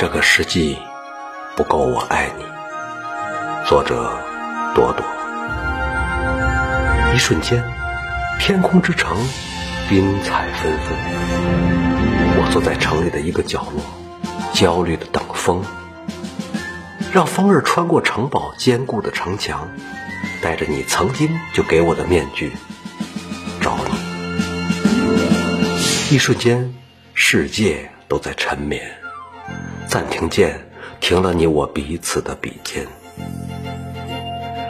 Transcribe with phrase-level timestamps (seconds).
[0.00, 0.78] 这个世纪
[1.56, 2.44] 不够我爱你。
[3.66, 4.16] 作者：
[4.72, 5.04] 朵朵。
[7.12, 7.64] 一瞬间，
[8.38, 9.16] 天空之城
[9.88, 10.96] 冰彩纷纷。
[12.36, 13.82] 我坐在城里的一个角落，
[14.52, 15.64] 焦虑的等风，
[17.12, 19.68] 让风儿穿过城堡坚固的城墙，
[20.40, 22.52] 带着你曾经就给我的面具，
[23.60, 23.98] 找你。
[26.14, 26.72] 一瞬间，
[27.14, 28.80] 世界都在沉眠。
[29.88, 30.68] 暂停键
[31.00, 32.86] 停了你我彼此的笔尖，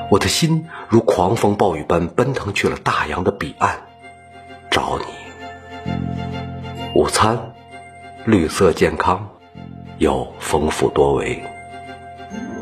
[0.08, 3.80] 我的心如狂风暴雨般奔腾去了大洋的彼岸，
[4.70, 5.04] 找你。
[6.94, 7.52] 午餐，
[8.26, 9.28] 绿色健康，
[9.98, 11.42] 又丰富多维。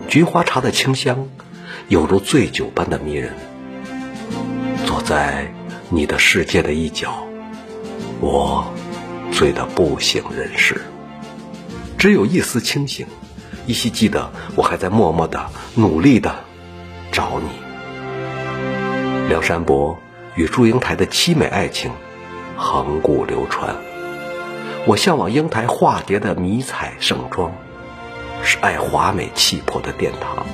[0.08, 1.28] 菊花茶的清香，
[1.88, 3.34] 犹如醉酒般的迷人。
[4.86, 5.52] 坐在
[5.90, 7.22] 你的世界的一角，
[8.20, 8.66] 我
[9.30, 10.80] 醉得不省人事。
[12.06, 13.04] 只有一丝清醒，
[13.66, 16.36] 依稀记得我还在默默的、努力的
[17.10, 17.48] 找你。
[19.28, 19.98] 梁山伯
[20.36, 21.90] 与祝英台的凄美爱情，
[22.56, 23.74] 恒古流传。
[24.86, 27.50] 我向往英台化蝶的迷彩盛装，
[28.44, 30.46] 是爱华美气魄的殿堂。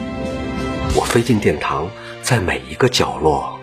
[0.97, 1.87] 我飞进殿堂，
[2.23, 3.59] 在每一个角落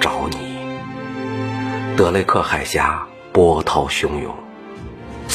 [0.00, 1.96] 找你。
[1.96, 4.34] 德雷克海峡波涛汹涌。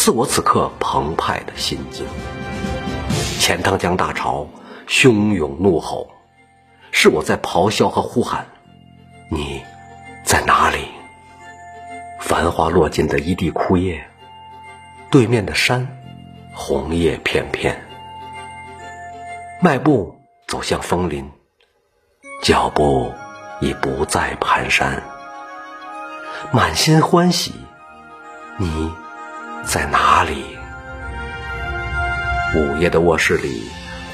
[0.06, 2.06] 似我此刻澎湃的心境，
[3.40, 4.46] 钱塘江大潮
[4.86, 6.10] 汹涌怒吼，
[6.92, 8.46] 是我在咆哮和呼喊。
[9.30, 9.64] 你
[10.26, 10.90] 在哪里？
[12.20, 14.06] 繁花落尽的一地枯叶，
[15.10, 15.88] 对面的山
[16.54, 17.82] 红叶片片。
[19.62, 20.14] 迈步
[20.50, 21.26] 走向枫林，
[22.42, 23.10] 脚步
[23.62, 25.00] 已不再蹒跚，
[26.52, 27.54] 满心欢喜，
[28.58, 28.92] 你。
[29.66, 30.46] 在哪里？
[32.56, 33.64] 午夜的卧室里，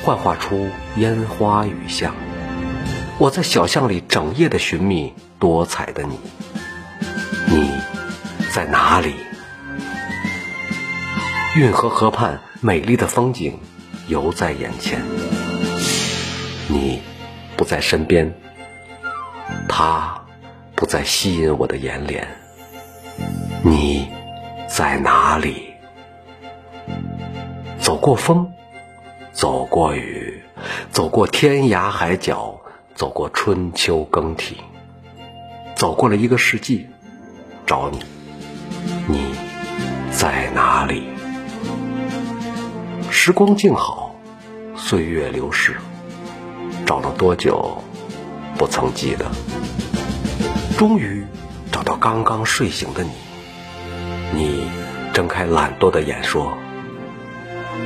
[0.03, 2.13] 幻化出烟花雨巷。
[3.17, 6.19] 我在小巷里整夜的寻觅多彩的你。
[7.47, 7.71] 你
[8.53, 9.15] 在哪里？
[11.55, 13.59] 运河河畔美丽的风景
[14.07, 15.01] 犹在眼前。
[16.67, 17.01] 你
[17.57, 18.33] 不在身边，
[19.67, 20.21] 他
[20.75, 22.25] 不再吸引我的眼帘。
[23.63, 24.07] 你。
[24.69, 25.73] 在哪里？
[27.79, 28.53] 走过风，
[29.33, 30.43] 走过雨，
[30.91, 32.55] 走过天涯海角，
[32.93, 34.57] 走过春秋更替，
[35.75, 36.87] 走过了一个世纪，
[37.65, 38.03] 找你，
[39.07, 39.35] 你
[40.11, 41.09] 在哪里？
[43.09, 44.15] 时光静好，
[44.75, 45.75] 岁月流逝，
[46.85, 47.83] 找了多久，
[48.55, 49.25] 不曾记得。
[50.77, 51.25] 终于
[51.71, 53.09] 找到刚刚睡醒的你。
[54.31, 54.69] 你
[55.13, 56.57] 睁开懒惰的眼说：“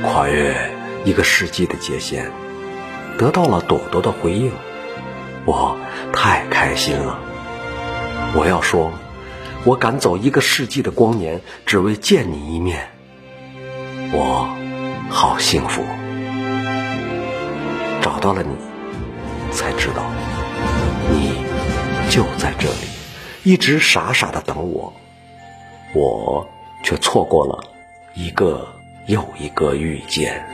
[0.04, 0.54] 跨越
[1.04, 2.30] 一个世纪的界限，
[3.18, 4.52] 得到了朵朵的回应，
[5.46, 5.76] 我
[6.12, 7.18] 太开心了。
[8.34, 8.92] 我要说，
[9.64, 12.88] 我赶走一个世纪的光年，只为见你一面，
[14.12, 14.48] 我
[15.08, 15.82] 好幸福。
[18.02, 18.54] 找到了你，
[19.50, 20.04] 才知道
[21.10, 21.32] 你
[22.10, 22.86] 就在这里，
[23.44, 24.92] 一直傻傻的等我。”
[25.94, 26.46] 我
[26.82, 27.64] 却错过了
[28.14, 28.68] 一个
[29.06, 30.53] 又一个遇见。